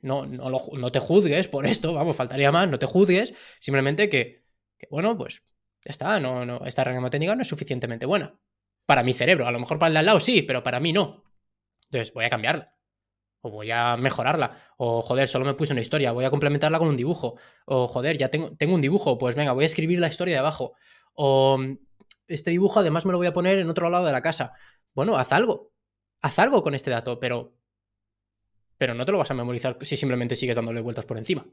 No, 0.00 0.26
no, 0.26 0.50
no 0.50 0.92
te 0.92 0.98
juzgues 0.98 1.48
por 1.48 1.66
esto, 1.66 1.92
vamos, 1.92 2.16
faltaría 2.16 2.50
más, 2.50 2.68
no 2.68 2.78
te 2.78 2.86
juzgues. 2.86 3.34
Simplemente 3.58 4.08
que, 4.08 4.46
bueno, 4.90 5.16
pues 5.16 5.42
está, 5.84 6.18
no, 6.20 6.46
no, 6.46 6.64
esta 6.64 6.84
regla 6.84 7.34
no 7.34 7.42
es 7.42 7.48
suficientemente 7.48 8.06
buena. 8.06 8.38
Para 8.86 9.02
mi 9.02 9.12
cerebro, 9.12 9.46
a 9.46 9.52
lo 9.52 9.60
mejor 9.60 9.78
para 9.78 9.88
el 9.88 9.94
de 9.94 9.98
al 10.00 10.06
lado 10.06 10.20
sí, 10.20 10.42
pero 10.42 10.62
para 10.62 10.80
mí 10.80 10.92
no. 10.92 11.24
Entonces 11.84 12.14
voy 12.14 12.24
a 12.24 12.30
cambiarla 12.30 12.74
o 13.42 13.50
voy 13.50 13.70
a 13.70 13.96
mejorarla, 13.96 14.56
o 14.76 15.02
joder, 15.02 15.26
solo 15.28 15.44
me 15.44 15.54
puse 15.54 15.72
una 15.72 15.80
historia, 15.80 16.12
voy 16.12 16.24
a 16.24 16.30
complementarla 16.30 16.78
con 16.78 16.88
un 16.88 16.96
dibujo, 16.96 17.36
o 17.64 17.88
joder, 17.88 18.18
ya 18.18 18.28
tengo, 18.28 18.54
tengo 18.56 18.74
un 18.74 18.80
dibujo, 18.80 19.18
pues 19.18 19.34
venga, 19.34 19.52
voy 19.52 19.64
a 19.64 19.66
escribir 19.66 19.98
la 19.98 20.08
historia 20.08 20.34
de 20.34 20.40
abajo, 20.40 20.74
o 21.14 21.58
este 22.30 22.50
dibujo 22.50 22.80
además 22.80 23.04
me 23.06 23.12
lo 23.12 23.18
voy 23.18 23.26
a 23.26 23.32
poner 23.32 23.58
en 23.58 23.68
otro 23.68 23.90
lado 23.90 24.06
de 24.06 24.12
la 24.12 24.22
casa. 24.22 24.54
Bueno, 24.94 25.18
haz 25.18 25.32
algo, 25.32 25.72
haz 26.22 26.38
algo 26.38 26.62
con 26.62 26.74
este 26.74 26.90
dato, 26.90 27.20
pero, 27.20 27.56
pero 28.78 28.94
no 28.94 29.04
te 29.04 29.12
lo 29.12 29.18
vas 29.18 29.30
a 29.30 29.34
memorizar 29.34 29.76
si 29.82 29.96
simplemente 29.96 30.36
sigues 30.36 30.56
dándole 30.56 30.80
vueltas 30.80 31.04
por 31.04 31.18
encima, 31.18 31.46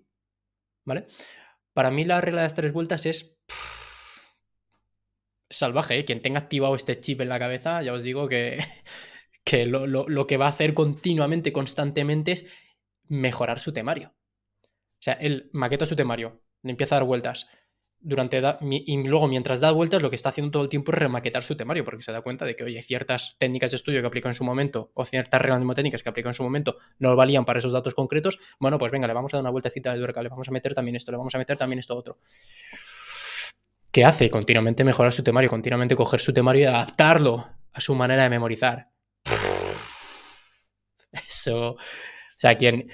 ¿vale? 0.86 1.08
Para 1.74 1.92
mí 1.92 2.06
la 2.06 2.22
regla 2.22 2.42
de 2.42 2.48
las 2.48 2.56
tres 2.56 2.74
vueltas 2.74 3.06
es 3.06 3.38
salvaje, 5.50 6.00
¿eh? 6.00 6.06
Quien 6.06 6.22
tenga 6.22 6.40
activado 6.40 6.76
este 6.76 7.00
chip 7.00 7.22
en 7.22 7.30
la 7.30 7.40
cabeza, 7.40 7.82
ya 7.82 7.94
os 7.94 8.04
digo 8.04 8.28
que 8.28 8.60
que 9.48 9.66
lo, 9.66 10.28
que 10.28 10.36
va 10.36 10.48
a 10.48 10.50
hacer 10.50 10.74
continuamente, 10.74 11.54
constantemente 11.54 12.34
es 12.34 12.48
mejorar 13.08 13.60
su 13.60 13.72
temario. 13.72 14.14
O 14.66 15.02
sea, 15.02 15.14
él 15.14 15.50
maqueta 15.54 15.86
su 15.86 15.96
temario, 15.96 16.42
le 16.64 16.72
empieza 16.72 16.96
a 16.96 17.00
dar 17.00 17.08
vueltas. 17.08 17.48
Durante 18.00 18.42
y 18.62 19.08
luego, 19.08 19.28
mientras 19.28 19.60
da 19.60 19.72
vueltas, 19.72 20.02
lo 20.02 20.10
que 20.10 20.16
está 20.16 20.30
haciendo 20.30 20.52
todo 20.52 20.64
el 20.64 20.70
tiempo 20.70 20.92
es 20.92 21.00
remaquetar 21.00 21.44
su 21.44 21.58
temario, 21.58 21.84
porque 21.84 22.04
se 22.04 22.12
da 22.12 22.22
cuenta 22.22 22.46
de 22.46 22.56
que, 22.56 22.64
oye, 22.64 22.82
ciertas 22.82 23.36
técnicas 23.40 23.72
de 23.72 23.78
estudio 23.78 24.02
que 24.02 24.08
aplicó 24.08 24.28
en 24.28 24.34
su 24.34 24.44
momento, 24.44 24.92
o 24.94 25.04
ciertas 25.04 25.42
reglas 25.42 25.60
mnemotécnicas 25.60 26.04
que 26.04 26.10
aplicó 26.10 26.30
en 26.30 26.36
su 26.36 26.44
momento, 26.44 26.78
no 27.00 27.16
valían 27.16 27.44
para 27.44 27.60
esos 27.60 27.74
datos 27.74 27.96
concretos. 27.96 28.40
Bueno, 28.60 28.78
pues 28.78 28.92
venga, 28.92 29.08
le 29.08 29.14
vamos 29.14 29.34
a 29.34 29.38
dar 29.38 29.42
una 29.42 29.50
vueltecita 29.50 29.92
de 29.94 30.00
tuerca, 30.00 30.22
le 30.22 30.30
vamos 30.30 30.48
a 30.48 30.52
meter 30.52 30.74
también 30.74 30.96
esto, 30.96 31.12
le 31.12 31.18
vamos 31.18 31.34
a 31.34 31.38
meter 31.38 31.58
también 31.58 31.80
esto 31.80 31.96
otro. 31.96 32.20
¿Qué 33.92 34.06
hace? 34.06 34.30
Continuamente 34.30 34.84
mejorar 34.84 35.12
su 35.12 35.24
temario, 35.24 35.50
continuamente 35.50 35.96
coger 35.96 36.20
su 36.20 36.32
temario 36.34 36.62
y 36.62 36.66
adaptarlo 36.66 37.48
a 37.74 37.82
su 37.82 37.96
manera 37.96 38.24
de 38.24 38.30
memorizar. 38.30 38.90
Eso. 41.28 41.72
O 41.72 41.78
sea, 42.36 42.56
quien, 42.56 42.92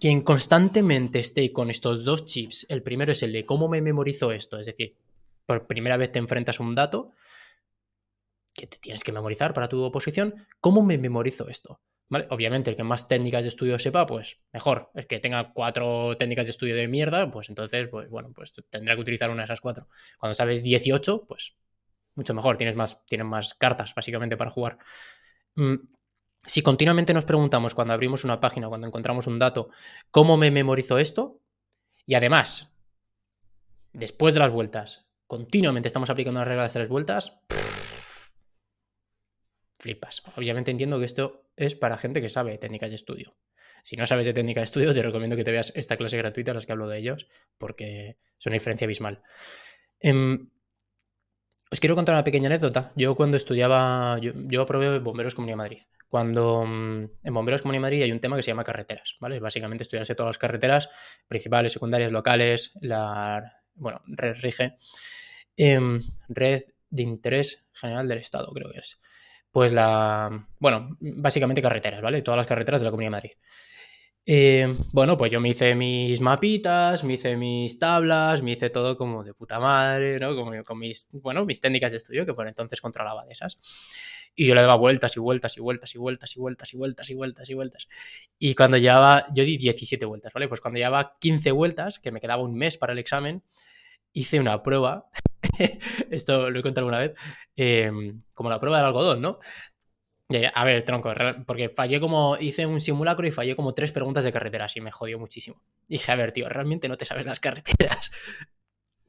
quien 0.00 0.22
constantemente 0.22 1.18
esté 1.18 1.52
con 1.52 1.70
estos 1.70 2.04
dos 2.04 2.24
chips, 2.24 2.66
el 2.68 2.82
primero 2.82 3.12
es 3.12 3.22
el 3.22 3.32
de 3.32 3.44
cómo 3.44 3.68
me 3.68 3.82
memorizo 3.82 4.32
esto, 4.32 4.58
es 4.58 4.66
decir, 4.66 4.96
por 5.46 5.66
primera 5.66 5.96
vez 5.96 6.12
te 6.12 6.18
enfrentas 6.18 6.60
a 6.60 6.62
un 6.62 6.74
dato 6.74 7.12
que 8.54 8.66
te 8.66 8.78
tienes 8.78 9.02
que 9.02 9.12
memorizar 9.12 9.54
para 9.54 9.68
tu 9.68 9.82
oposición, 9.82 10.34
¿cómo 10.60 10.82
me 10.82 10.98
memorizo 10.98 11.48
esto? 11.48 11.80
Obviamente, 12.28 12.68
el 12.68 12.76
que 12.76 12.84
más 12.84 13.08
técnicas 13.08 13.42
de 13.42 13.48
estudio 13.48 13.78
sepa, 13.78 14.04
pues 14.04 14.38
mejor. 14.52 14.90
Es 14.94 15.06
que 15.06 15.18
tenga 15.18 15.54
cuatro 15.54 16.14
técnicas 16.18 16.46
de 16.46 16.50
estudio 16.50 16.76
de 16.76 16.86
mierda, 16.86 17.30
pues 17.30 17.48
entonces, 17.48 17.88
pues 17.88 18.10
bueno, 18.10 18.32
pues 18.34 18.52
tendrá 18.68 18.94
que 18.94 19.00
utilizar 19.00 19.30
una 19.30 19.42
de 19.42 19.44
esas 19.44 19.62
cuatro. 19.62 19.88
Cuando 20.18 20.34
sabes 20.34 20.62
18, 20.62 21.24
pues 21.26 21.56
mucho 22.14 22.34
mejor, 22.34 22.58
tienes 22.58 22.76
más, 22.76 23.02
tienes 23.06 23.26
más 23.26 23.54
cartas 23.54 23.94
básicamente 23.94 24.36
para 24.36 24.50
jugar. 24.50 24.78
Mm, 25.54 25.76
si 26.44 26.62
continuamente 26.62 27.14
nos 27.14 27.24
preguntamos 27.24 27.74
cuando 27.74 27.94
abrimos 27.94 28.24
una 28.24 28.40
página, 28.40 28.68
cuando 28.68 28.86
encontramos 28.86 29.26
un 29.26 29.38
dato, 29.38 29.70
¿cómo 30.10 30.36
me 30.36 30.50
memorizo 30.50 30.98
esto? 30.98 31.40
Y 32.06 32.14
además, 32.14 32.72
después 33.92 34.34
de 34.34 34.40
las 34.40 34.50
vueltas, 34.50 35.08
continuamente 35.26 35.86
estamos 35.88 36.10
aplicando 36.10 36.40
las 36.40 36.48
reglas 36.48 36.74
de 36.74 36.80
las 36.80 36.88
vueltas, 36.88 37.40
flipas. 39.78 40.22
Obviamente 40.36 40.70
entiendo 40.70 40.98
que 40.98 41.04
esto 41.04 41.44
es 41.56 41.74
para 41.74 41.98
gente 41.98 42.20
que 42.20 42.30
sabe 42.30 42.58
técnicas 42.58 42.90
de 42.90 42.96
estudio. 42.96 43.36
Si 43.82 43.96
no 43.96 44.06
sabes 44.06 44.26
de 44.26 44.32
técnica 44.32 44.60
de 44.60 44.64
estudio, 44.64 44.94
te 44.94 45.02
recomiendo 45.02 45.36
que 45.36 45.44
te 45.44 45.50
veas 45.50 45.72
esta 45.74 45.96
clase 45.96 46.16
gratuita 46.16 46.54
las 46.54 46.66
que 46.66 46.72
hablo 46.72 46.88
de 46.88 46.98
ellos, 46.98 47.28
porque 47.58 48.16
es 48.38 48.46
una 48.46 48.54
diferencia 48.54 48.84
abismal. 48.84 49.22
Em, 49.98 50.50
os 51.72 51.80
quiero 51.80 51.94
contar 51.94 52.14
una 52.14 52.22
pequeña 52.22 52.48
anécdota. 52.48 52.92
Yo 52.96 53.14
cuando 53.14 53.38
estudiaba, 53.38 54.18
yo, 54.20 54.32
yo 54.34 54.60
aprobé 54.60 54.98
Bomberos 54.98 55.34
Comunidad 55.34 55.56
Madrid. 55.56 55.80
Cuando 56.06 56.66
mm, 56.66 57.04
en 57.24 57.34
Bomberos 57.34 57.62
Comunidad 57.62 57.80
Madrid 57.80 58.02
hay 58.02 58.12
un 58.12 58.20
tema 58.20 58.36
que 58.36 58.42
se 58.42 58.50
llama 58.50 58.62
carreteras, 58.62 59.16
¿vale? 59.20 59.40
Básicamente 59.40 59.82
estudiarse 59.82 60.14
todas 60.14 60.28
las 60.28 60.38
carreteras 60.38 60.90
principales, 61.28 61.72
secundarias, 61.72 62.12
locales, 62.12 62.72
la, 62.82 63.42
bueno, 63.74 64.02
red 64.06 64.36
rige, 64.42 64.76
em, 65.56 66.02
red 66.28 66.60
de 66.90 67.02
interés 67.02 67.66
general 67.72 68.06
del 68.06 68.18
Estado, 68.18 68.52
creo 68.52 68.70
que 68.70 68.80
es. 68.80 69.00
Pues 69.50 69.72
la, 69.72 70.46
bueno, 70.58 70.98
básicamente 71.00 71.62
carreteras, 71.62 72.02
¿vale? 72.02 72.20
Todas 72.20 72.36
las 72.36 72.46
carreteras 72.46 72.82
de 72.82 72.84
la 72.84 72.90
Comunidad 72.90 73.08
de 73.08 73.16
Madrid. 73.16 73.32
Eh, 74.24 74.72
bueno, 74.92 75.16
pues 75.16 75.32
yo 75.32 75.40
me 75.40 75.48
hice 75.48 75.74
mis 75.74 76.20
mapitas, 76.20 77.02
me 77.02 77.14
hice 77.14 77.36
mis 77.36 77.78
tablas, 77.78 78.40
me 78.40 78.52
hice 78.52 78.70
todo 78.70 78.96
como 78.96 79.24
de 79.24 79.34
puta 79.34 79.58
madre, 79.58 80.20
¿no? 80.20 80.36
Como 80.36 80.62
con 80.62 80.78
mis, 80.78 81.08
bueno, 81.12 81.44
mis 81.44 81.60
técnicas 81.60 81.90
de 81.90 81.96
estudio 81.96 82.24
que 82.24 82.32
por 82.32 82.46
entonces 82.46 82.80
controlaba 82.80 83.24
de 83.24 83.32
esas. 83.32 83.58
Y 84.34 84.46
yo 84.46 84.54
le 84.54 84.60
daba 84.60 84.76
vueltas 84.76 85.16
y 85.16 85.20
vueltas 85.20 85.56
y 85.56 85.60
vueltas 85.60 85.94
y 85.94 85.98
vueltas 85.98 86.36
y 86.36 86.38
vueltas 86.38 86.72
y 86.72 86.76
vueltas 86.76 87.10
y 87.10 87.14
vueltas 87.14 87.50
y 87.50 87.54
vueltas. 87.54 87.88
Y 88.38 88.54
cuando 88.54 88.76
llevaba, 88.78 89.26
yo 89.34 89.44
di 89.44 89.56
17 89.58 90.06
vueltas, 90.06 90.32
¿vale? 90.32 90.48
Pues 90.48 90.60
cuando 90.60 90.78
llevaba 90.78 91.16
15 91.18 91.50
vueltas, 91.50 91.98
que 91.98 92.12
me 92.12 92.20
quedaba 92.20 92.42
un 92.42 92.54
mes 92.54 92.78
para 92.78 92.92
el 92.92 93.00
examen, 93.00 93.42
hice 94.12 94.38
una 94.40 94.62
prueba, 94.62 95.08
esto 96.10 96.48
lo 96.50 96.58
he 96.60 96.62
contado 96.62 96.86
alguna 96.86 97.00
vez, 97.00 97.14
eh, 97.56 97.90
como 98.34 98.50
la 98.50 98.60
prueba 98.60 98.78
del 98.78 98.86
algodón, 98.86 99.20
¿no? 99.20 99.38
A 100.54 100.64
ver, 100.64 100.84
tronco, 100.84 101.12
porque 101.46 101.68
fallé 101.68 102.00
como. 102.00 102.36
Hice 102.38 102.66
un 102.66 102.80
simulacro 102.80 103.26
y 103.26 103.30
fallé 103.30 103.56
como 103.56 103.74
tres 103.74 103.92
preguntas 103.92 104.24
de 104.24 104.32
carreteras 104.32 104.76
y 104.76 104.80
me 104.80 104.90
jodió 104.90 105.18
muchísimo. 105.18 105.62
dije, 105.88 106.12
a 106.12 106.16
ver, 106.16 106.32
tío, 106.32 106.48
realmente 106.48 106.88
no 106.88 106.96
te 106.96 107.04
sabes 107.04 107.26
las 107.26 107.40
carreteras. 107.40 108.10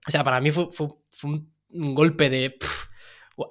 o 0.07 0.11
sea, 0.11 0.23
para 0.23 0.41
mí 0.41 0.51
fue, 0.51 0.67
un 1.23 1.95
golpe 1.95 2.29
de. 2.29 2.57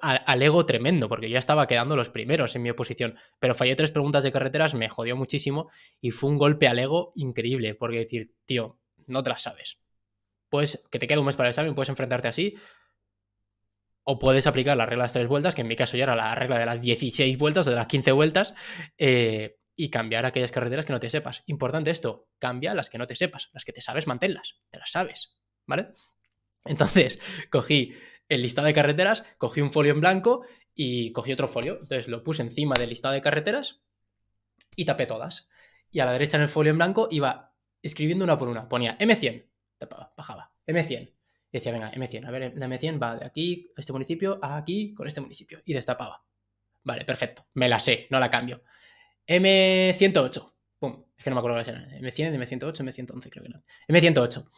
al, 0.01 0.41
ego 0.41 0.65
tremendo, 0.65 1.09
porque 1.09 1.29
yo 1.29 1.37
estaba 1.37 1.67
quedando 1.67 1.95
los 1.95 2.09
primeros 2.09 2.55
en 2.55 2.61
mi 2.61 2.69
oposición. 2.69 3.17
Pero 3.39 3.55
fallé 3.55 3.75
tres 3.75 3.91
preguntas 3.91 4.23
de 4.23 4.31
carreteras, 4.31 4.73
me 4.73 4.89
jodió 4.89 5.15
muchísimo 5.15 5.69
y 6.01 6.11
fue 6.11 6.29
un 6.29 6.37
golpe 6.37 6.67
al 6.67 6.79
ego 6.79 7.13
increíble, 7.15 7.75
porque 7.75 7.99
decir, 7.99 8.33
tío, 8.45 8.79
no 9.07 9.23
te 9.23 9.29
las 9.29 9.43
sabes. 9.43 9.79
Pues 10.49 10.83
que 10.91 10.99
te 10.99 11.07
quede 11.07 11.19
un 11.19 11.25
mes 11.25 11.35
para 11.35 11.49
el 11.49 11.51
examen, 11.51 11.75
puedes 11.75 11.89
enfrentarte 11.89 12.27
así, 12.27 12.55
o 14.03 14.19
puedes 14.19 14.47
aplicar 14.47 14.75
la 14.77 14.85
regla 14.85 15.03
de 15.03 15.05
las 15.05 15.13
tres 15.13 15.27
vueltas, 15.27 15.55
que 15.55 15.61
en 15.61 15.67
mi 15.67 15.75
caso 15.75 15.97
ya 15.97 16.03
era 16.03 16.15
la 16.15 16.35
regla 16.35 16.57
de 16.57 16.65
las 16.65 16.81
16 16.81 17.37
vueltas 17.37 17.67
o 17.67 17.69
de 17.69 17.75
las 17.75 17.87
15 17.87 18.11
vueltas, 18.11 18.53
eh, 18.97 19.57
y 19.75 19.89
cambiar 19.89 20.25
aquellas 20.25 20.51
carreteras 20.51 20.85
que 20.85 20.93
no 20.93 20.99
te 20.99 21.09
sepas. 21.09 21.43
Importante 21.47 21.89
esto, 21.89 22.27
cambia 22.37 22.73
las 22.73 22.89
que 22.89 22.97
no 22.97 23.07
te 23.07 23.15
sepas. 23.15 23.49
Las 23.53 23.65
que 23.65 23.73
te 23.73 23.81
sabes, 23.81 24.05
manténlas. 24.05 24.61
Te 24.69 24.77
las 24.77 24.91
sabes. 24.91 25.39
¿vale? 25.65 25.93
Entonces, 26.65 27.19
cogí 27.51 27.93
el 28.29 28.41
listado 28.41 28.67
de 28.67 28.73
carreteras, 28.73 29.25
cogí 29.37 29.61
un 29.61 29.71
folio 29.71 29.93
en 29.93 30.01
blanco 30.01 30.45
y 30.73 31.11
cogí 31.11 31.33
otro 31.33 31.47
folio. 31.47 31.73
Entonces 31.73 32.07
lo 32.07 32.23
puse 32.23 32.41
encima 32.41 32.75
del 32.75 32.89
listado 32.89 33.13
de 33.13 33.21
carreteras 33.21 33.83
y 34.75 34.85
tapé 34.85 35.05
todas. 35.05 35.49
Y 35.91 35.99
a 35.99 36.05
la 36.05 36.13
derecha 36.13 36.37
en 36.37 36.43
el 36.43 36.49
folio 36.49 36.71
en 36.71 36.77
blanco 36.77 37.07
iba 37.11 37.55
escribiendo 37.81 38.23
una 38.23 38.37
por 38.37 38.47
una. 38.47 38.67
Ponía 38.67 38.97
M100, 38.97 39.49
tapaba, 39.77 40.13
bajaba. 40.17 40.55
M100. 40.67 41.12
Decía, 41.53 41.71
venga, 41.71 41.91
M100. 41.91 42.25
A 42.25 42.31
ver, 42.31 42.53
la 42.55 42.67
M100 42.67 43.01
va 43.01 43.15
de 43.15 43.25
aquí 43.25 43.71
este 43.77 43.93
municipio 43.93 44.39
a 44.41 44.57
aquí 44.57 44.91
con 44.95 45.07
este 45.07 45.21
municipio. 45.21 45.61
Y 45.63 45.73
destapaba. 45.73 46.25
Vale, 46.83 47.05
perfecto. 47.05 47.45
Me 47.53 47.69
la 47.69 47.79
sé, 47.79 48.07
no 48.09 48.19
la 48.19 48.31
cambio. 48.31 48.63
M108. 49.27 50.53
Pum. 50.79 51.05
Es 51.15 51.23
que 51.23 51.29
no 51.29 51.35
me 51.35 51.39
acuerdo 51.39 51.57
la 51.57 51.61
era. 51.61 51.87
M100, 51.99 52.35
M108, 52.35 52.83
M111 52.83 53.29
creo 53.29 53.43
que 53.43 53.49
no. 53.49 53.63
M108. 53.87 54.49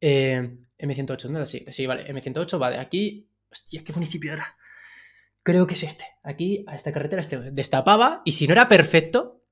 Eh, 0.00 0.56
M108, 0.78 1.28
¿no? 1.28 1.44
Sí, 1.44 1.62
sí, 1.68 1.86
vale. 1.86 2.10
M108 2.10 2.60
va 2.60 2.70
de 2.70 2.78
aquí. 2.78 3.28
Hostia, 3.52 3.84
¿qué 3.84 3.92
municipio 3.92 4.32
era? 4.32 4.56
Creo 5.42 5.66
que 5.66 5.74
es 5.74 5.82
este. 5.82 6.06
Aquí, 6.22 6.64
a 6.66 6.74
esta 6.74 6.90
carretera, 6.90 7.20
este. 7.20 7.50
Destapaba 7.50 8.22
y 8.24 8.32
si 8.32 8.46
no 8.46 8.54
era 8.54 8.66
perfecto, 8.66 9.44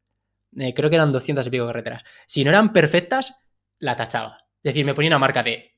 eh, 0.57 0.73
creo 0.73 0.89
que 0.89 0.97
eran 0.97 1.13
200 1.13 1.47
y 1.47 1.51
pico 1.51 1.67
carreteras. 1.67 2.03
Si 2.27 2.45
no 2.45 2.51
eran 2.51 2.73
perfectas, 2.73 3.37
la 3.79 3.95
tachaba. 3.95 4.39
Es 4.63 4.73
decir, 4.73 4.87
me 4.87 4.95
ponía 4.95 5.11
una 5.11 5.19
marca 5.19 5.43
de. 5.43 5.78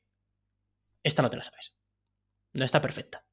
Esta 1.03 1.23
no 1.23 1.31
te 1.31 1.37
la 1.37 1.45
sabes. 1.45 1.77
No 2.53 2.65
está 2.65 2.81
perfecta. 2.81 3.25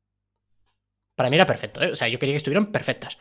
Para 1.15 1.29
mí 1.29 1.35
era 1.35 1.45
perfecto, 1.45 1.81
¿eh? 1.81 1.91
O 1.91 1.95
sea, 1.95 2.07
yo 2.07 2.19
quería 2.19 2.33
que 2.33 2.37
estuvieran 2.37 2.71
perfectas. 2.71 3.17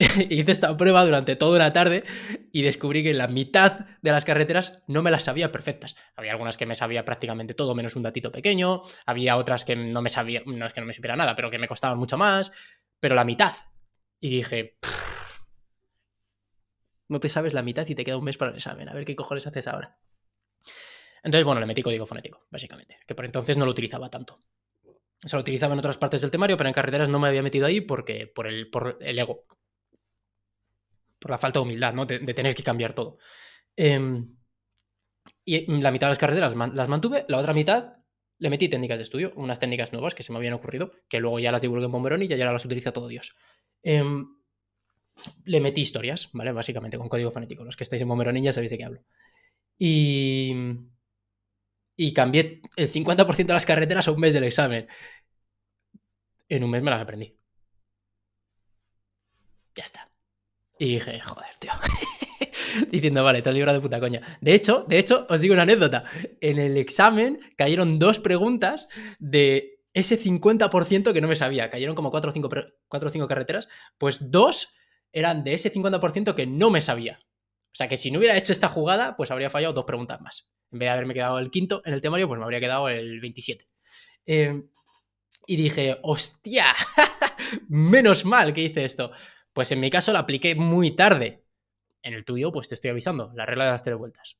Hice 0.30 0.50
esta 0.50 0.76
prueba 0.76 1.04
durante 1.04 1.36
toda 1.36 1.56
una 1.56 1.72
tarde 1.72 2.04
y 2.52 2.62
descubrí 2.62 3.02
que 3.02 3.12
la 3.12 3.28
mitad 3.28 3.86
de 4.00 4.10
las 4.10 4.24
carreteras 4.24 4.82
no 4.86 5.02
me 5.02 5.10
las 5.10 5.24
sabía 5.24 5.52
perfectas. 5.52 5.94
Había 6.16 6.32
algunas 6.32 6.56
que 6.56 6.66
me 6.66 6.74
sabía 6.74 7.04
prácticamente 7.04 7.54
todo, 7.54 7.74
menos 7.74 7.96
un 7.96 8.02
datito 8.02 8.32
pequeño. 8.32 8.80
Había 9.06 9.36
otras 9.36 9.64
que 9.64 9.76
no 9.76 10.02
me 10.02 10.08
sabía, 10.08 10.42
no 10.46 10.66
es 10.66 10.72
que 10.72 10.80
no 10.80 10.86
me 10.86 10.92
supiera 10.92 11.16
nada, 11.16 11.36
pero 11.36 11.50
que 11.50 11.58
me 11.58 11.68
costaban 11.68 11.98
mucho 11.98 12.16
más. 12.16 12.50
Pero 12.98 13.14
la 13.14 13.24
mitad. 13.24 13.52
Y 14.20 14.30
dije, 14.30 14.78
no 17.08 17.20
te 17.20 17.28
sabes 17.28 17.54
la 17.54 17.62
mitad 17.62 17.86
y 17.86 17.94
te 17.94 18.04
queda 18.04 18.16
un 18.16 18.24
mes 18.24 18.38
para 18.38 18.52
el 18.52 18.56
examen. 18.56 18.88
A 18.88 18.94
ver 18.94 19.04
qué 19.04 19.16
cojones 19.16 19.46
haces 19.46 19.66
ahora. 19.68 19.98
Entonces, 21.22 21.44
bueno, 21.44 21.60
le 21.60 21.66
metí 21.66 21.82
código 21.82 22.06
fonético, 22.06 22.46
básicamente. 22.50 22.98
Que 23.06 23.14
por 23.14 23.24
entonces 23.24 23.56
no 23.56 23.64
lo 23.64 23.70
utilizaba 23.70 24.10
tanto. 24.10 24.42
O 25.24 25.28
sea, 25.28 25.36
lo 25.36 25.42
utilizaba 25.42 25.74
en 25.74 25.80
otras 25.80 25.98
partes 25.98 26.22
del 26.22 26.30
temario, 26.30 26.56
pero 26.56 26.68
en 26.68 26.74
carreteras 26.74 27.08
no 27.08 27.18
me 27.18 27.28
había 27.28 27.42
metido 27.42 27.66
ahí 27.66 27.80
porque 27.80 28.26
por 28.26 28.46
el, 28.46 28.68
ego 29.18 29.46
por 31.18 31.30
la 31.30 31.38
falta 31.38 31.58
de 31.58 31.64
humildad, 31.64 31.92
¿no? 31.92 32.06
De, 32.06 32.18
tener 32.32 32.54
que 32.54 32.62
cambiar 32.62 32.94
todo. 32.94 33.18
Em, 33.76 34.36
y 35.44 35.70
la 35.80 35.90
mitad 35.90 36.06
de 36.06 36.12
las 36.12 36.18
carreteras 36.18 36.56
las 36.56 36.88
mantuve, 36.88 37.26
la 37.28 37.38
otra 37.38 37.52
mitad 37.52 37.96
le 38.38 38.48
metí 38.48 38.68
técnicas 38.68 38.96
de 38.96 39.02
estudio, 39.02 39.32
unas 39.36 39.60
técnicas 39.60 39.92
nuevas 39.92 40.14
que 40.14 40.22
se 40.22 40.32
me 40.32 40.38
habían 40.38 40.54
ocurrido, 40.54 40.92
que 41.08 41.20
luego 41.20 41.38
ya 41.38 41.52
las 41.52 41.60
divulgué 41.60 41.84
en 41.84 41.92
Bomberón 41.92 42.22
y 42.22 42.28
ya, 42.28 42.36
ya 42.36 42.50
las 42.50 42.64
utiliza 42.64 42.92
todo 42.92 43.08
Dios. 43.08 43.36
Em, 43.82 44.26
le 45.44 45.60
metí 45.60 45.82
historias, 45.82 46.30
¿vale? 46.32 46.52
Básicamente, 46.52 46.96
con 46.96 47.10
código 47.10 47.30
fonético. 47.30 47.64
Los 47.64 47.76
que 47.76 47.84
estáis 47.84 48.00
en 48.00 48.08
Bomberón 48.08 48.36
ya 48.42 48.52
sabéis 48.52 48.70
de 48.70 48.78
qué 48.78 48.84
hablo. 48.84 49.02
Y. 49.78 50.54
Y 52.02 52.14
cambié 52.14 52.62
el 52.76 52.90
50% 52.90 53.44
de 53.44 53.52
las 53.52 53.66
carreteras 53.66 54.08
a 54.08 54.12
un 54.12 54.20
mes 54.20 54.32
del 54.32 54.44
examen. 54.44 54.88
En 56.48 56.64
un 56.64 56.70
mes 56.70 56.82
me 56.82 56.90
las 56.90 57.02
aprendí. 57.02 57.36
Ya 59.74 59.84
está. 59.84 60.10
Y 60.78 60.94
dije, 60.94 61.20
joder, 61.20 61.50
tío. 61.58 61.72
Diciendo, 62.90 63.22
vale, 63.22 63.42
te 63.42 63.50
has 63.50 63.54
librado 63.54 63.76
de 63.76 63.82
puta 63.82 64.00
coña. 64.00 64.22
De 64.40 64.54
hecho, 64.54 64.86
de 64.88 64.98
hecho, 64.98 65.26
os 65.28 65.42
digo 65.42 65.52
una 65.52 65.64
anécdota. 65.64 66.04
En 66.40 66.58
el 66.58 66.78
examen 66.78 67.40
cayeron 67.58 67.98
dos 67.98 68.18
preguntas 68.18 68.88
de 69.18 69.82
ese 69.92 70.18
50% 70.18 71.12
que 71.12 71.20
no 71.20 71.28
me 71.28 71.36
sabía. 71.36 71.68
Cayeron 71.68 71.94
como 71.94 72.10
4 72.10 72.30
o 72.30 72.32
5, 72.32 72.48
o 72.88 73.10
5 73.10 73.28
carreteras. 73.28 73.68
Pues 73.98 74.30
dos 74.30 74.72
eran 75.12 75.44
de 75.44 75.52
ese 75.52 75.70
50% 75.70 76.34
que 76.34 76.46
no 76.46 76.70
me 76.70 76.80
sabía. 76.80 77.20
O 77.72 77.74
sea 77.74 77.88
que 77.88 77.96
si 77.96 78.10
no 78.10 78.18
hubiera 78.18 78.36
hecho 78.36 78.52
esta 78.52 78.68
jugada, 78.68 79.16
pues 79.16 79.30
habría 79.30 79.50
fallado 79.50 79.72
dos 79.72 79.84
preguntas 79.84 80.20
más. 80.20 80.50
En 80.72 80.78
vez 80.78 80.86
de 80.86 80.90
haberme 80.90 81.14
quedado 81.14 81.38
el 81.38 81.50
quinto 81.50 81.82
en 81.84 81.94
el 81.94 82.02
temario, 82.02 82.26
pues 82.28 82.38
me 82.38 82.44
habría 82.44 82.60
quedado 82.60 82.88
el 82.88 83.20
27. 83.20 83.66
Em, 84.26 84.68
y 85.46 85.56
dije, 85.56 85.98
hostia, 86.02 86.74
menos 87.68 88.24
mal 88.24 88.52
que 88.52 88.62
hice 88.62 88.84
esto. 88.84 89.10
Pues 89.52 89.72
en 89.72 89.80
mi 89.80 89.90
caso 89.90 90.12
la 90.12 90.20
apliqué 90.20 90.54
muy 90.54 90.92
tarde. 90.92 91.44
En 92.02 92.14
el 92.14 92.24
tuyo, 92.24 92.50
pues 92.50 92.68
te 92.68 92.74
estoy 92.74 92.90
avisando, 92.90 93.32
la 93.34 93.46
regla 93.46 93.64
de 93.64 93.70
las 93.72 93.82
tres 93.82 93.96
vueltas. 93.96 94.38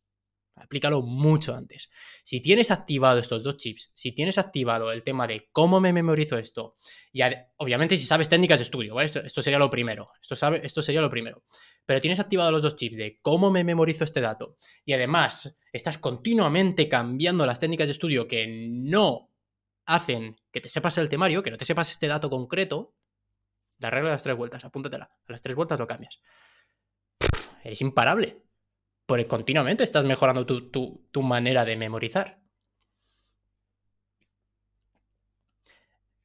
Aplícalo 0.56 1.02
mucho 1.02 1.54
antes. 1.54 1.90
Si 2.22 2.40
tienes 2.42 2.70
activado 2.70 3.18
estos 3.18 3.42
dos 3.42 3.56
chips, 3.56 3.90
si 3.94 4.12
tienes 4.12 4.36
activado 4.36 4.92
el 4.92 5.02
tema 5.02 5.26
de 5.26 5.48
cómo 5.52 5.80
me 5.80 5.92
memorizo 5.92 6.36
esto, 6.36 6.76
y 7.12 7.22
obviamente 7.56 7.96
si 7.96 8.04
sabes 8.04 8.28
técnicas 8.28 8.58
de 8.58 8.64
estudio, 8.64 8.94
¿vale? 8.94 9.06
Esto, 9.06 9.42
sería 9.42 9.58
lo 9.58 9.70
primero. 9.70 10.10
Esto, 10.20 10.36
sabe, 10.36 10.60
esto 10.62 10.82
sería 10.82 11.00
lo 11.00 11.10
primero. 11.10 11.44
Pero 11.86 12.00
tienes 12.00 12.20
activado 12.20 12.50
los 12.52 12.62
dos 12.62 12.76
chips 12.76 12.98
de 12.98 13.18
cómo 13.22 13.50
me 13.50 13.64
memorizo 13.64 14.04
este 14.04 14.20
dato, 14.20 14.58
y 14.84 14.92
además 14.92 15.56
estás 15.72 15.98
continuamente 15.98 16.88
cambiando 16.88 17.46
las 17.46 17.60
técnicas 17.60 17.88
de 17.88 17.92
estudio 17.92 18.28
que 18.28 18.46
no 18.46 19.30
hacen 19.86 20.36
que 20.52 20.60
te 20.60 20.68
sepas 20.68 20.98
el 20.98 21.08
temario, 21.08 21.42
que 21.42 21.50
no 21.50 21.56
te 21.56 21.64
sepas 21.64 21.90
este 21.90 22.06
dato 22.06 22.28
concreto, 22.28 22.94
la 23.78 23.90
regla 23.90 24.10
de 24.10 24.14
las 24.14 24.22
tres 24.22 24.36
vueltas, 24.36 24.64
apúntatela. 24.64 25.04
A 25.04 25.32
las 25.32 25.42
tres 25.42 25.56
vueltas 25.56 25.78
lo 25.78 25.86
cambias. 25.86 26.20
eres 27.64 27.80
imparable. 27.80 28.42
Porque 29.10 29.26
continuamente 29.26 29.82
estás 29.82 30.04
mejorando 30.04 30.46
tu, 30.46 31.22
manera 31.22 31.64
de 31.64 31.76
memorizar. 31.76 32.38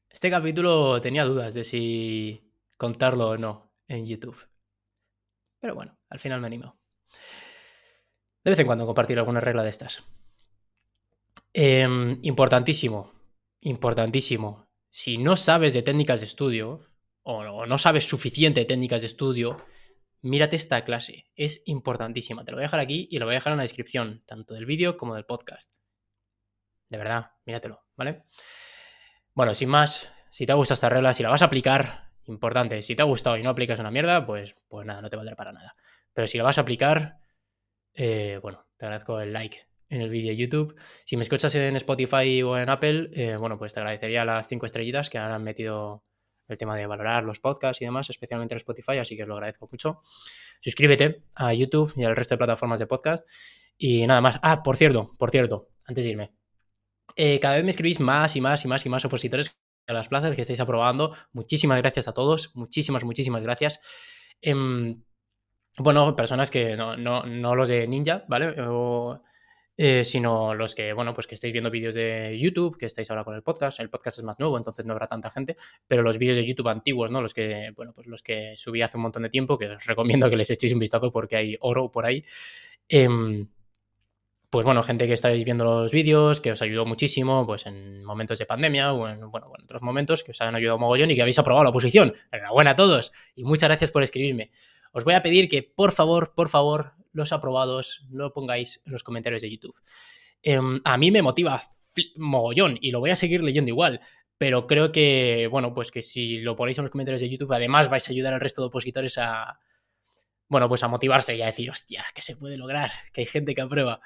Este 0.08 0.30
capítulo 0.30 1.00
tenía 1.00 1.24
dudas 1.24 1.52
de 1.54 1.64
si 1.64 2.48
contarlo 2.76 3.30
o 3.30 3.38
no 3.38 3.72
en 3.88 4.06
YouTube. 4.06 4.38
Pero 5.58 5.74
bueno, 5.74 5.98
al 6.08 6.20
final 6.20 6.40
me 6.40 6.46
animo. 6.46 6.76
De 8.44 8.52
vez 8.52 8.58
en 8.60 8.66
cuando 8.66 8.86
compartir 8.86 9.18
alguna 9.18 9.40
regla 9.40 9.64
de 9.64 9.70
estas. 9.70 10.04
Em, 11.52 12.20
importantísimo, 12.22 13.10
importantísimo. 13.62 14.68
Si 14.90 15.18
no 15.18 15.36
sabes 15.36 15.74
de 15.74 15.82
técnicas 15.82 16.20
de 16.20 16.26
estudio, 16.26 16.82
o 17.24 17.66
no 17.66 17.78
sabes 17.78 18.04
suficiente 18.04 18.60
de 18.60 18.66
técnicas 18.66 19.00
de 19.00 19.08
estudio, 19.08 19.56
mírate 20.22 20.56
esta 20.56 20.84
clase. 20.84 21.26
Es 21.34 21.62
importantísima. 21.66 22.44
Te 22.44 22.50
lo 22.50 22.56
voy 22.56 22.64
a 22.64 22.66
dejar 22.66 22.80
aquí 22.80 23.08
y 23.10 23.18
lo 23.18 23.26
voy 23.26 23.34
a 23.34 23.38
dejar 23.38 23.52
en 23.52 23.58
la 23.58 23.62
descripción, 23.62 24.22
tanto 24.26 24.54
del 24.54 24.66
vídeo 24.66 24.96
como 24.96 25.14
del 25.14 25.24
podcast. 25.24 25.72
De 26.88 26.98
verdad, 26.98 27.32
míratelo, 27.44 27.84
¿vale? 27.96 28.24
Bueno, 29.34 29.54
sin 29.54 29.68
más, 29.68 30.12
si 30.30 30.46
te 30.46 30.52
ha 30.52 30.54
gustado 30.54 30.74
esta 30.74 30.88
regla, 30.88 31.12
si 31.12 31.22
la 31.22 31.30
vas 31.30 31.42
a 31.42 31.46
aplicar, 31.46 32.10
importante, 32.26 32.82
si 32.82 32.94
te 32.94 33.02
ha 33.02 33.06
gustado 33.06 33.36
y 33.36 33.42
no 33.42 33.50
aplicas 33.50 33.78
una 33.78 33.90
mierda, 33.90 34.24
pues, 34.24 34.56
pues 34.68 34.86
nada, 34.86 35.00
no 35.00 35.08
te 35.08 35.16
valdrá 35.16 35.36
para 35.36 35.52
nada. 35.52 35.76
Pero 36.12 36.26
si 36.26 36.38
la 36.38 36.44
vas 36.44 36.58
a 36.58 36.62
aplicar, 36.62 37.18
eh, 37.94 38.38
bueno, 38.42 38.66
te 38.76 38.86
agradezco 38.86 39.20
el 39.20 39.32
like 39.32 39.66
en 39.88 40.00
el 40.00 40.10
vídeo 40.10 40.30
de 40.30 40.36
YouTube. 40.36 40.80
Si 41.04 41.16
me 41.16 41.22
escuchas 41.22 41.54
en 41.54 41.76
Spotify 41.76 42.42
o 42.42 42.58
en 42.58 42.68
Apple, 42.68 43.10
eh, 43.12 43.36
bueno, 43.36 43.58
pues 43.58 43.72
te 43.72 43.80
agradecería 43.80 44.24
las 44.24 44.48
cinco 44.48 44.66
estrellitas 44.66 45.10
que 45.10 45.18
han 45.18 45.42
metido 45.42 46.04
el 46.48 46.56
tema 46.56 46.76
de 46.76 46.86
valorar 46.86 47.24
los 47.24 47.40
podcasts 47.40 47.80
y 47.82 47.84
demás, 47.84 48.10
especialmente 48.10 48.54
en 48.54 48.56
Spotify, 48.56 48.98
así 48.98 49.16
que 49.16 49.22
os 49.22 49.28
lo 49.28 49.34
agradezco 49.34 49.68
mucho. 49.70 50.02
Suscríbete 50.60 51.24
a 51.34 51.52
YouTube 51.52 51.92
y 51.96 52.04
al 52.04 52.16
resto 52.16 52.34
de 52.34 52.38
plataformas 52.38 52.78
de 52.78 52.86
podcast. 52.86 53.28
Y 53.78 54.06
nada 54.06 54.20
más. 54.20 54.38
Ah, 54.42 54.62
por 54.62 54.76
cierto, 54.76 55.12
por 55.18 55.30
cierto, 55.30 55.68
antes 55.86 56.04
de 56.04 56.10
irme. 56.10 56.32
Eh, 57.14 57.40
cada 57.40 57.56
vez 57.56 57.64
me 57.64 57.70
escribís 57.70 58.00
más 58.00 58.36
y 58.36 58.40
más 58.40 58.64
y 58.64 58.68
más 58.68 58.84
y 58.84 58.88
más 58.88 59.04
opositores 59.04 59.60
a 59.86 59.92
las 59.92 60.08
plazas 60.08 60.34
que 60.34 60.42
estáis 60.42 60.60
aprobando. 60.60 61.14
Muchísimas 61.32 61.78
gracias 61.78 62.08
a 62.08 62.14
todos. 62.14 62.54
Muchísimas, 62.54 63.04
muchísimas 63.04 63.42
gracias. 63.42 63.80
Em, 64.40 65.02
bueno, 65.78 66.16
personas 66.16 66.50
que 66.50 66.76
no, 66.76 66.96
no, 66.96 67.24
no, 67.24 67.54
los 67.54 67.68
de 67.68 67.86
Ninja, 67.86 68.24
¿vale? 68.28 68.54
Eh, 69.76 70.04
sino 70.04 70.54
los 70.54 70.74
que, 70.74 70.92
bueno, 70.92 71.12
pues 71.12 71.26
que 71.26 71.34
estáis 71.34 71.52
viendo 71.52 71.70
vídeos 71.70 71.94
de 71.94 72.36
YouTube, 72.38 72.78
que 72.78 72.86
estáis 72.86 73.10
ahora 73.10 73.24
con 73.24 73.34
el 73.34 73.42
podcast. 73.42 73.80
El 73.80 73.90
podcast 73.90 74.18
es 74.18 74.24
más 74.24 74.38
nuevo, 74.38 74.56
entonces 74.56 74.86
no 74.86 74.92
habrá 74.92 75.06
tanta 75.06 75.30
gente, 75.30 75.56
pero 75.86 76.02
los 76.02 76.18
vídeos 76.18 76.36
de 76.36 76.46
YouTube 76.46 76.68
antiguos, 76.68 77.10
¿no? 77.10 77.20
Los 77.20 77.34
que, 77.34 77.72
bueno, 77.76 77.92
pues 77.92 78.06
los 78.06 78.22
que 78.22 78.54
subí 78.56 78.82
hace 78.82 78.96
un 78.96 79.02
montón 79.02 79.24
de 79.24 79.30
tiempo, 79.30 79.58
que 79.58 79.66
os 79.66 79.84
recomiendo 79.86 80.30
que 80.30 80.36
les 80.36 80.50
echéis 80.50 80.72
un 80.72 80.78
vistazo 80.78 81.12
porque 81.12 81.36
hay 81.36 81.56
oro 81.60 81.90
por 81.90 82.06
ahí. 82.06 82.24
Em, 82.88 83.48
pues 84.48 84.64
bueno, 84.64 84.82
gente 84.82 85.06
que 85.06 85.12
estáis 85.12 85.44
viendo 85.44 85.64
los 85.64 85.90
vídeos, 85.90 86.40
que 86.40 86.52
os 86.52 86.62
ayudó 86.62 86.86
muchísimo, 86.86 87.44
pues 87.46 87.66
en 87.66 88.04
momentos 88.04 88.38
de 88.38 88.46
pandemia 88.46 88.92
o 88.92 89.08
en, 89.08 89.30
bueno, 89.30 89.52
en 89.58 89.64
otros 89.64 89.82
momentos 89.82 90.24
que 90.24 90.30
os 90.30 90.40
han 90.40 90.54
ayudado 90.54 90.78
mogollón 90.78 91.10
y 91.10 91.16
que 91.16 91.22
habéis 91.22 91.38
aprobado 91.38 91.64
la 91.64 91.70
oposición. 91.70 92.14
Enhorabuena 92.32 92.70
a 92.70 92.76
todos 92.76 93.12
y 93.34 93.44
muchas 93.44 93.68
gracias 93.68 93.90
por 93.90 94.02
escribirme. 94.02 94.50
Os 94.92 95.04
voy 95.04 95.12
a 95.14 95.22
pedir 95.22 95.50
que, 95.50 95.62
por 95.62 95.92
favor, 95.92 96.32
por 96.34 96.48
favor, 96.48 96.94
los 97.16 97.32
aprobados 97.32 98.06
lo 98.10 98.32
pongáis 98.32 98.82
en 98.84 98.92
los 98.92 99.02
comentarios 99.02 99.42
de 99.42 99.50
YouTube. 99.50 99.74
Em, 100.42 100.80
a 100.84 100.96
mí 100.96 101.10
me 101.10 101.22
motiva 101.22 101.62
mogollón 102.16 102.78
y 102.80 102.90
lo 102.90 103.00
voy 103.00 103.10
a 103.10 103.16
seguir 103.16 103.42
leyendo 103.42 103.70
igual. 103.70 104.00
Pero 104.38 104.66
creo 104.66 104.92
que, 104.92 105.48
bueno, 105.50 105.72
pues 105.72 105.90
que 105.90 106.02
si 106.02 106.40
lo 106.40 106.56
ponéis 106.56 106.76
en 106.76 106.84
los 106.84 106.90
comentarios 106.90 107.22
de 107.22 107.30
YouTube, 107.30 107.52
además 107.52 107.88
vais 107.88 108.06
a 108.06 108.12
ayudar 108.12 108.34
al 108.34 108.40
resto 108.40 108.60
de 108.60 108.66
opositores 108.66 109.16
a, 109.16 109.58
bueno, 110.48 110.68
pues 110.68 110.82
a 110.82 110.88
motivarse 110.88 111.34
y 111.34 111.40
a 111.40 111.46
decir, 111.46 111.70
hostia, 111.70 112.04
que 112.14 112.20
se 112.20 112.36
puede 112.36 112.58
lograr, 112.58 112.90
que 113.14 113.22
hay 113.22 113.26
gente 113.26 113.54
que 113.54 113.62
aprueba. 113.62 114.00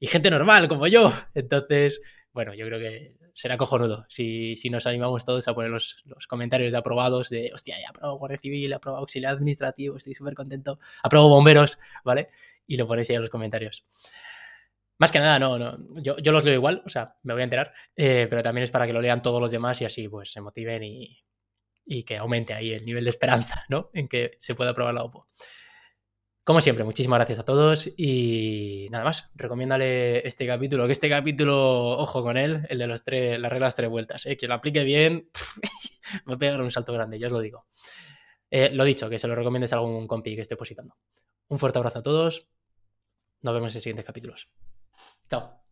Y 0.00 0.08
gente 0.08 0.30
normal 0.30 0.66
como 0.66 0.88
yo. 0.88 1.12
Entonces, 1.34 2.02
bueno, 2.32 2.54
yo 2.54 2.66
creo 2.66 2.80
que 2.80 3.17
será 3.38 3.56
cojonudo 3.56 4.04
si, 4.08 4.56
si 4.56 4.68
nos 4.68 4.84
animamos 4.88 5.24
todos 5.24 5.46
a 5.46 5.54
poner 5.54 5.70
los, 5.70 6.02
comentarios 6.26 6.72
de 6.72 6.78
aprobados 6.78 7.28
de, 7.30 7.52
hostia, 7.54 7.76
ya 7.80 7.90
aprobado 7.90 8.18
Guardia 8.18 8.38
Civil, 8.38 8.72
aprobado 8.72 9.00
Auxiliar 9.02 9.32
Administrativo, 9.34 9.96
estoy 9.96 10.12
súper 10.14 10.34
contento, 10.34 10.80
aprobado 11.04 11.30
Bomberos, 11.30 11.78
¿vale? 12.04 12.30
Y 12.66 12.76
lo 12.76 12.88
ponéis 12.88 13.10
ahí 13.10 13.14
en 13.14 13.22
los 13.22 13.30
comentarios. 13.30 13.86
Más 14.98 15.12
que 15.12 15.20
nada, 15.20 15.38
no, 15.38 15.56
no. 15.56 15.78
Yo, 16.02 16.16
yo 16.18 16.32
los 16.32 16.42
leo 16.42 16.54
igual, 16.54 16.82
o 16.84 16.88
sea, 16.88 17.14
me 17.22 17.32
voy 17.32 17.42
a 17.42 17.44
enterar, 17.44 17.72
eh, 17.94 18.26
pero 18.28 18.42
también 18.42 18.64
es 18.64 18.72
para 18.72 18.88
que 18.88 18.92
lo 18.92 19.00
lean 19.00 19.22
todos 19.22 19.40
los 19.40 19.52
demás 19.52 19.80
y 19.82 19.84
así 19.84 20.08
pues 20.08 20.32
se 20.32 20.40
motiven 20.40 20.82
y, 20.82 21.22
y 21.86 22.02
que 22.02 22.16
aumente 22.16 22.54
ahí 22.54 22.72
el 22.72 22.84
nivel 22.84 23.04
de 23.04 23.10
esperanza, 23.10 23.64
¿no? 23.68 23.90
En 23.94 24.08
que 24.08 24.32
se 24.40 24.56
pueda 24.56 24.72
aprobar 24.72 24.94
la 24.94 25.04
OPO. 25.04 25.28
Como 26.48 26.62
siempre, 26.62 26.82
muchísimas 26.82 27.18
gracias 27.18 27.40
a 27.40 27.44
todos 27.44 27.90
y 27.98 28.88
nada 28.90 29.04
más, 29.04 29.30
recomiéndale 29.34 30.26
este 30.26 30.46
capítulo, 30.46 30.86
que 30.86 30.92
este 30.92 31.10
capítulo, 31.10 31.90
ojo 31.98 32.22
con 32.22 32.38
él, 32.38 32.66
el 32.70 32.78
de 32.78 32.86
los 32.86 33.04
tres, 33.04 33.38
las 33.38 33.52
reglas 33.52 33.76
tres 33.76 33.90
vueltas, 33.90 34.24
¿eh? 34.24 34.38
que 34.38 34.48
lo 34.48 34.54
aplique 34.54 34.82
bien, 34.82 35.28
va 36.26 36.36
a 36.36 36.38
pegar 36.38 36.62
un 36.62 36.70
salto 36.70 36.94
grande, 36.94 37.18
ya 37.18 37.26
os 37.26 37.34
lo 37.34 37.40
digo. 37.40 37.66
Eh, 38.50 38.70
lo 38.72 38.84
dicho, 38.84 39.10
que 39.10 39.18
se 39.18 39.28
lo 39.28 39.34
recomiendes 39.34 39.74
a 39.74 39.76
algún 39.76 40.06
compi 40.06 40.36
que 40.36 40.40
esté 40.40 40.56
positando. 40.56 40.96
Un 41.48 41.58
fuerte 41.58 41.80
abrazo 41.80 41.98
a 41.98 42.02
todos, 42.02 42.48
nos 43.42 43.52
vemos 43.52 43.74
en 43.74 43.82
siguientes 43.82 44.06
capítulos. 44.06 44.48
Chao. 45.28 45.67